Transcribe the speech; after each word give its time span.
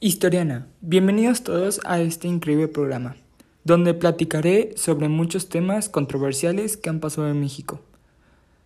Historiana, 0.00 0.68
bienvenidos 0.80 1.42
todos 1.42 1.80
a 1.84 2.00
este 2.00 2.28
increíble 2.28 2.68
programa, 2.68 3.16
donde 3.64 3.94
platicaré 3.94 4.72
sobre 4.76 5.08
muchos 5.08 5.48
temas 5.48 5.88
controversiales 5.88 6.76
que 6.76 6.88
han 6.88 7.00
pasado 7.00 7.28
en 7.28 7.40
México. 7.40 7.80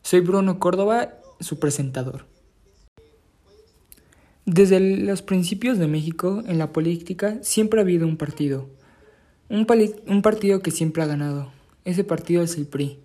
Soy 0.02 0.20
Bruno 0.20 0.58
Córdoba, 0.58 1.14
su 1.40 1.58
presentador. 1.58 2.26
Desde 4.44 4.78
los 4.78 5.22
principios 5.22 5.78
de 5.78 5.88
México, 5.88 6.42
en 6.46 6.58
la 6.58 6.70
política, 6.70 7.38
siempre 7.40 7.80
ha 7.80 7.84
habido 7.84 8.06
un 8.06 8.18
partido. 8.18 8.68
Un, 9.48 9.66
un 10.08 10.20
partido 10.20 10.60
que 10.60 10.70
siempre 10.70 11.02
ha 11.02 11.06
ganado. 11.06 11.50
Ese 11.86 12.04
partido 12.04 12.42
es 12.42 12.58
el 12.58 12.66
PRI. 12.66 12.98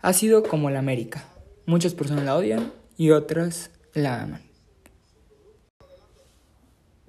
Ha 0.00 0.12
sido 0.14 0.42
como 0.42 0.68
la 0.70 0.80
América. 0.80 1.28
Muchas 1.64 1.94
personas 1.94 2.24
la 2.24 2.36
odian 2.36 2.72
y 2.96 3.10
otras 3.10 3.70
la 3.94 4.20
aman. 4.20 4.47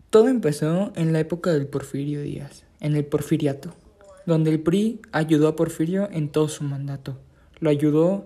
Todo 0.09 0.27
empezó 0.27 0.91
en 0.95 1.13
la 1.13 1.19
época 1.19 1.53
del 1.53 1.67
Porfirio 1.67 2.23
Díaz, 2.23 2.63
en 2.79 2.95
el 2.95 3.05
Porfiriato, 3.05 3.75
donde 4.25 4.49
el 4.49 4.59
PRI 4.59 5.01
ayudó 5.11 5.47
a 5.47 5.55
Porfirio 5.55 6.09
en 6.11 6.29
todo 6.29 6.47
su 6.47 6.63
mandato. 6.63 7.19
Lo 7.59 7.69
ayudó 7.69 8.25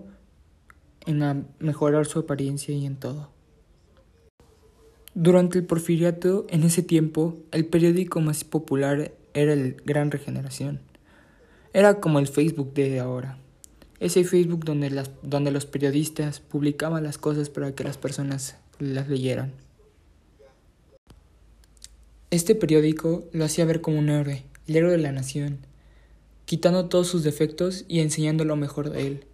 en 1.04 1.46
mejorar 1.58 2.06
su 2.06 2.20
apariencia 2.20 2.74
y 2.74 2.86
en 2.86 2.96
todo. 2.96 3.28
Durante 5.12 5.58
el 5.58 5.66
Porfiriato, 5.66 6.46
en 6.48 6.62
ese 6.62 6.82
tiempo, 6.82 7.36
el 7.52 7.66
periódico 7.66 8.22
más 8.22 8.44
popular 8.44 9.12
era 9.34 9.52
el 9.52 9.76
Gran 9.84 10.10
Regeneración. 10.10 10.80
Era 11.74 12.00
como 12.00 12.18
el 12.18 12.28
Facebook 12.28 12.72
de 12.72 12.98
ahora. 12.98 13.36
Ese 14.00 14.24
Facebook 14.24 14.64
donde, 14.64 14.88
las, 14.88 15.10
donde 15.22 15.50
los 15.50 15.66
periodistas 15.66 16.40
publicaban 16.40 17.04
las 17.04 17.18
cosas 17.18 17.50
para 17.50 17.74
que 17.74 17.84
las 17.84 17.98
personas 17.98 18.56
las 18.78 19.06
leyeran. 19.10 19.63
Este 22.34 22.56
periódico 22.56 23.22
lo 23.30 23.44
hacía 23.44 23.64
ver 23.64 23.80
como 23.80 24.00
un 24.00 24.08
héroe, 24.08 24.42
el 24.66 24.74
héroe 24.74 24.90
de 24.90 24.98
la 24.98 25.12
nación, 25.12 25.58
quitando 26.46 26.88
todos 26.88 27.06
sus 27.06 27.22
defectos 27.22 27.84
y 27.86 28.00
enseñando 28.00 28.44
lo 28.44 28.56
mejor 28.56 28.90
de 28.90 29.06
él, 29.06 29.24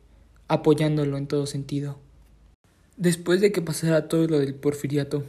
apoyándolo 0.48 1.16
en 1.16 1.26
todo 1.26 1.46
sentido. 1.46 1.98
Después 2.98 3.40
de 3.40 3.52
que 3.52 3.62
pasara 3.62 4.06
todo 4.06 4.26
lo 4.26 4.38
del 4.38 4.54
porfiriato, 4.54 5.24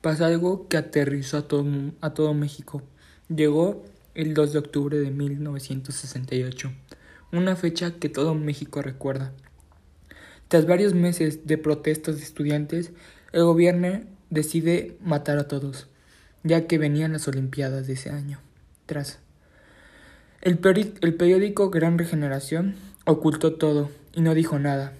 Pasa 0.00 0.26
algo 0.26 0.66
que 0.66 0.76
aterrizó 0.76 1.36
a 1.36 1.46
todo, 1.46 1.64
a 2.00 2.12
todo 2.12 2.34
México. 2.34 2.82
Llegó 3.28 3.84
el 4.16 4.34
2 4.34 4.52
de 4.52 4.58
octubre 4.58 4.98
de 4.98 5.12
1968, 5.12 6.72
una 7.30 7.54
fecha 7.54 7.92
que 8.00 8.08
todo 8.08 8.34
México 8.34 8.82
recuerda. 8.82 9.32
Tras 10.48 10.66
varios 10.66 10.92
meses 10.92 11.46
de 11.46 11.56
protestas 11.56 12.16
de 12.16 12.24
estudiantes, 12.24 12.90
el 13.30 13.44
gobierno 13.44 14.00
decide 14.28 14.96
matar 15.00 15.38
a 15.38 15.46
todos, 15.46 15.86
ya 16.44 16.66
que 16.66 16.78
venían 16.78 17.12
las 17.12 17.28
Olimpiadas 17.28 17.86
de 17.86 17.94
ese 17.94 18.10
año. 18.10 18.40
Tras 18.86 19.20
el, 20.40 20.58
el 21.00 21.14
periódico 21.14 21.70
Gran 21.70 21.98
Regeneración 21.98 22.74
ocultó 23.06 23.54
todo 23.54 23.90
y 24.12 24.20
no 24.20 24.34
dijo 24.34 24.58
nada. 24.58 24.92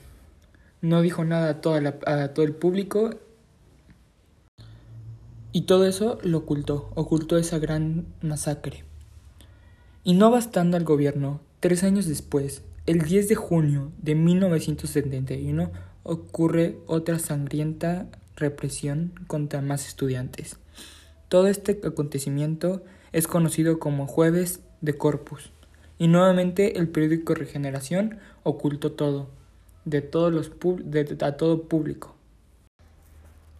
No 0.80 1.00
dijo 1.02 1.24
nada 1.24 1.50
a, 1.50 1.60
toda 1.60 1.98
a 2.06 2.28
todo 2.34 2.44
el 2.44 2.54
público 2.54 3.10
y 5.52 5.62
todo 5.62 5.86
eso 5.86 6.18
lo 6.22 6.38
ocultó, 6.38 6.90
ocultó 6.94 7.36
esa 7.36 7.58
gran 7.58 8.06
masacre. 8.22 8.84
Y 10.02 10.14
no 10.14 10.30
bastando 10.30 10.78
al 10.78 10.84
gobierno, 10.84 11.40
tres 11.60 11.84
años 11.84 12.06
después, 12.06 12.62
el 12.86 13.02
10 13.02 13.28
de 13.28 13.34
junio 13.34 13.92
de 13.98 14.14
1971, 14.14 15.70
ocurre 16.04 16.78
otra 16.86 17.18
sangrienta 17.18 18.08
represión 18.34 19.12
contra 19.26 19.60
más 19.60 19.86
estudiantes. 19.86 20.56
Todo 21.32 21.46
este 21.46 21.80
acontecimiento 21.82 22.82
es 23.12 23.26
conocido 23.26 23.78
como 23.78 24.06
Jueves 24.06 24.60
de 24.82 24.98
Corpus. 24.98 25.50
Y 25.96 26.08
nuevamente 26.08 26.78
el 26.78 26.90
periódico 26.90 27.34
Regeneración 27.34 28.18
ocultó 28.42 28.92
todo, 28.92 29.30
de 29.86 30.02
todos 30.02 30.30
los 30.30 30.52
de, 30.84 31.16
a 31.22 31.38
todo 31.38 31.62
público. 31.62 32.14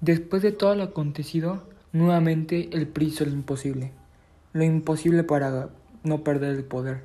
Después 0.03 0.43
de 0.43 0.53
todo 0.53 0.75
lo 0.75 0.83
acontecido, 0.83 1.63
Nuevamente 1.95 2.69
el 2.73 2.89
PRI 2.89 3.07
hizo 3.07 3.25
lo 3.25 3.31
imposible, 3.33 3.93
lo 4.53 4.65
imposible 4.65 5.25
para 5.25 5.71
no 6.05 6.25
perder 6.25 6.57
el 6.57 6.65
poder. 6.65 7.05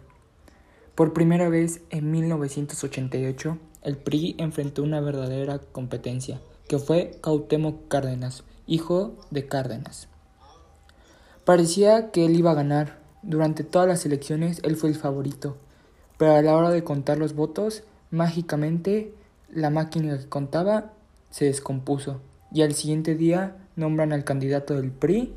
Por 0.95 1.13
primera 1.13 1.47
vez 1.47 1.79
en 1.91 2.11
1988, 2.11 3.57
el 3.83 3.95
PRI 3.95 4.35
enfrentó 4.37 4.83
una 4.83 4.99
verdadera 4.99 5.59
competencia, 5.59 6.41
que 6.67 6.77
fue 6.77 7.19
Cautemo 7.21 7.87
Cárdenas, 7.87 8.43
hijo 8.65 9.15
de 9.31 9.47
Cárdenas. 9.47 10.09
Parecía 11.47 12.11
que 12.11 12.25
él 12.25 12.35
iba 12.35 12.51
a 12.51 12.55
ganar. 12.55 12.99
Durante 13.23 13.63
todas 13.63 13.87
las 13.87 14.05
elecciones 14.05 14.59
él 14.63 14.75
fue 14.75 14.89
el 14.89 14.97
favorito, 14.97 15.55
pero 16.17 16.35
a 16.35 16.41
la 16.41 16.53
hora 16.53 16.71
de 16.71 16.83
contar 16.83 17.19
los 17.19 17.35
votos, 17.35 17.85
mágicamente 18.11 19.13
la 19.49 19.69
máquina 19.69 20.17
que 20.17 20.27
contaba 20.27 20.91
se 21.29 21.45
descompuso 21.45 22.19
y 22.51 22.63
al 22.63 22.73
siguiente 22.73 23.15
día 23.15 23.55
nombran 23.77 24.11
al 24.11 24.25
candidato 24.25 24.73
del 24.73 24.91
PRI 24.91 25.33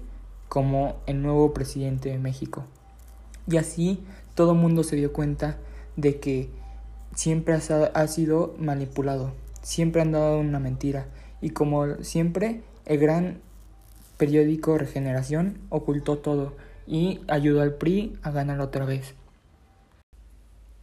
como 0.48 0.97
el 1.06 1.22
nuevo 1.22 1.54
presidente 1.54 2.09
de 2.09 2.19
México. 2.19 2.65
Y 3.47 3.59
así 3.59 4.03
todo 4.34 4.54
el 4.54 4.59
mundo 4.59 4.82
se 4.82 4.97
dio 4.97 5.12
cuenta 5.12 5.59
de 5.94 6.19
que 6.19 6.50
siempre 7.15 7.54
ha 7.54 8.06
sido 8.09 8.56
manipulado, 8.59 9.32
siempre 9.62 10.03
han 10.03 10.10
dado 10.10 10.41
una 10.41 10.59
mentira. 10.59 11.06
Y 11.41 11.50
como 11.50 12.03
siempre, 12.03 12.65
el 12.84 12.98
gran 12.98 13.42
periódico 14.21 14.77
Regeneración 14.77 15.57
ocultó 15.71 16.19
todo 16.19 16.55
y 16.87 17.21
ayudó 17.27 17.63
al 17.63 17.77
PRI 17.77 18.19
a 18.21 18.31
ganar 18.31 18.61
otra 18.61 18.85
vez. 18.85 19.15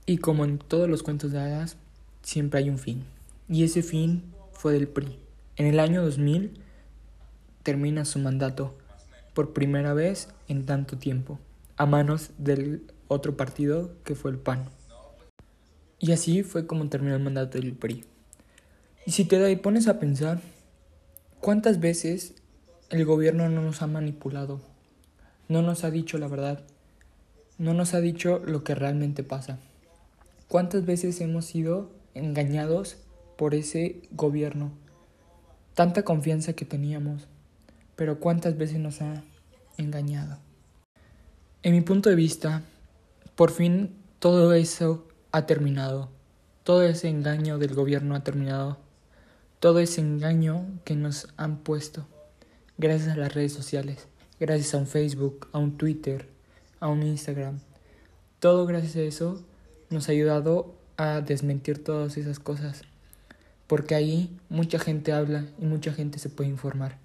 Y 0.07 0.17
como 0.17 0.43
en 0.43 0.57
todos 0.57 0.89
los 0.89 1.03
cuentos 1.03 1.31
de 1.31 1.39
hadas, 1.39 1.77
siempre 2.23 2.61
hay 2.61 2.71
un 2.71 2.79
fin. 2.79 3.03
Y 3.47 3.63
ese 3.63 3.83
fin 3.83 4.23
fue 4.53 4.73
del 4.73 4.87
PRI. 4.87 5.19
En 5.55 5.67
el 5.67 5.79
año 5.79 6.03
2000, 6.03 6.59
termina 7.61 8.05
su 8.05 8.17
mandato 8.17 8.75
por 9.35 9.53
primera 9.53 9.93
vez 9.93 10.29
en 10.47 10.65
tanto 10.65 10.97
tiempo, 10.97 11.37
a 11.75 11.85
manos 11.85 12.31
del 12.39 12.87
otro 13.07 13.37
partido 13.37 13.91
que 14.03 14.15
fue 14.15 14.31
el 14.31 14.39
PAN. 14.39 14.65
Y 15.99 16.11
así 16.11 16.41
fue 16.41 16.65
como 16.65 16.89
terminó 16.89 17.13
el 17.15 17.21
mandato 17.21 17.59
del 17.59 17.73
PRI. 17.73 18.03
Y 19.05 19.11
si 19.11 19.25
te 19.25 19.55
pones 19.57 19.87
a 19.87 19.99
pensar, 19.99 20.41
¿cuántas 21.39 21.79
veces 21.79 22.33
el 22.89 23.05
gobierno 23.05 23.49
no 23.49 23.61
nos 23.61 23.81
ha 23.81 23.87
manipulado? 23.87 24.61
No 25.47 25.61
nos 25.61 25.83
ha 25.83 25.91
dicho 25.91 26.17
la 26.17 26.27
verdad. 26.27 26.63
No 27.57 27.73
nos 27.73 27.93
ha 27.93 28.01
dicho 28.01 28.39
lo 28.45 28.63
que 28.63 28.75
realmente 28.75 29.23
pasa. 29.23 29.59
¿Cuántas 30.47 30.85
veces 30.85 31.19
hemos 31.21 31.45
sido 31.45 31.91
engañados 32.13 32.97
por 33.37 33.55
ese 33.55 34.01
gobierno? 34.11 34.71
Tanta 35.73 36.03
confianza 36.03 36.53
que 36.53 36.65
teníamos 36.65 37.27
pero 37.97 38.19
cuántas 38.19 38.55
veces 38.57 38.79
nos 38.79 39.01
ha 39.01 39.23
engañado. 39.77 40.37
En 41.63 41.73
mi 41.73 41.81
punto 41.81 42.09
de 42.09 42.15
vista, 42.15 42.61
por 43.35 43.51
fin 43.51 43.97
todo 44.19 44.53
eso 44.53 45.07
ha 45.33 45.45
terminado. 45.45 46.09
Todo 46.63 46.83
ese 46.83 47.09
engaño 47.09 47.57
del 47.57 47.73
gobierno 47.73 48.15
ha 48.15 48.23
terminado. 48.23 48.77
Todo 49.59 49.79
ese 49.79 50.01
engaño 50.01 50.63
que 50.85 50.95
nos 50.95 51.27
han 51.37 51.57
puesto 51.57 52.07
gracias 52.77 53.09
a 53.09 53.17
las 53.17 53.33
redes 53.33 53.53
sociales, 53.53 54.07
gracias 54.39 54.73
a 54.73 54.77
un 54.77 54.87
Facebook, 54.87 55.49
a 55.51 55.57
un 55.57 55.77
Twitter, 55.77 56.27
a 56.79 56.87
un 56.87 57.03
Instagram. 57.03 57.59
Todo 58.39 58.65
gracias 58.65 58.95
a 58.95 59.01
eso 59.01 59.43
nos 59.89 60.09
ha 60.09 60.11
ayudado 60.11 60.75
a 60.97 61.21
desmentir 61.21 61.83
todas 61.83 62.17
esas 62.17 62.39
cosas. 62.39 62.83
Porque 63.67 63.95
ahí 63.95 64.37
mucha 64.49 64.79
gente 64.79 65.11
habla 65.11 65.45
y 65.59 65.65
mucha 65.65 65.91
gente 65.91 66.19
se 66.19 66.29
puede 66.29 66.49
informar. 66.49 66.97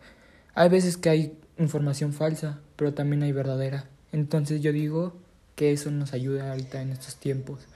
Hay 0.54 0.68
veces 0.68 0.96
que 0.96 1.08
hay 1.08 1.38
información 1.58 2.12
falsa, 2.12 2.60
pero 2.76 2.94
también 2.94 3.22
hay 3.22 3.32
verdadera. 3.32 3.88
Entonces 4.12 4.60
yo 4.60 4.72
digo 4.72 5.14
que 5.56 5.72
eso 5.72 5.90
nos 5.90 6.12
ayuda 6.12 6.50
ahorita 6.50 6.82
en 6.82 6.90
estos 6.90 7.16
tiempos. 7.16 7.66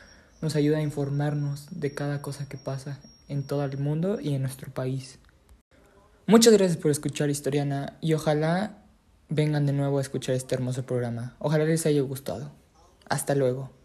Nos 0.42 0.54
ayuda 0.54 0.78
a 0.78 0.82
informarnos 0.82 1.66
de 1.70 1.94
cada 1.94 2.22
cosa 2.22 2.48
que 2.48 2.58
pasa 2.58 3.00
en 3.28 3.42
todo 3.42 3.64
el 3.64 3.78
mundo 3.78 4.20
y 4.20 4.34
en 4.34 4.42
nuestro 4.42 4.72
país. 4.72 5.18
Muchas 6.28 6.52
gracias 6.54 6.76
por 6.76 6.90
escuchar 6.90 7.30
Historiana 7.30 7.98
y 8.00 8.14
ojalá 8.14 8.78
vengan 9.28 9.64
de 9.64 9.72
nuevo 9.72 9.98
a 9.98 10.00
escuchar 10.00 10.34
este 10.34 10.56
hermoso 10.56 10.84
programa. 10.84 11.36
Ojalá 11.38 11.64
les 11.64 11.86
haya 11.86 12.00
gustado. 12.00 12.50
Hasta 13.08 13.36
luego. 13.36 13.75